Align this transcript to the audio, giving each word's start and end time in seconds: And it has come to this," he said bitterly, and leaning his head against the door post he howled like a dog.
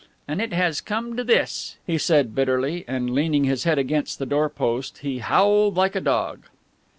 And 0.27 0.41
it 0.41 0.51
has 0.51 0.81
come 0.81 1.15
to 1.15 1.23
this," 1.23 1.75
he 1.85 1.99
said 1.99 2.33
bitterly, 2.33 2.83
and 2.87 3.11
leaning 3.11 3.43
his 3.43 3.65
head 3.65 3.77
against 3.77 4.17
the 4.17 4.25
door 4.25 4.49
post 4.49 4.97
he 5.03 5.19
howled 5.19 5.75
like 5.77 5.95
a 5.95 6.01
dog. 6.01 6.45